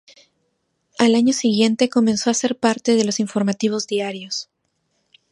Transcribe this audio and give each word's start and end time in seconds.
Al 0.97 1.13
año 1.13 1.31
siguiente 1.31 1.87
comenzó 1.87 2.31
a 2.31 2.33
ser 2.33 2.57
parte 2.57 2.95
de 2.95 3.03
los 3.05 3.19
informativos 3.19 3.85
diarios. 3.85 4.49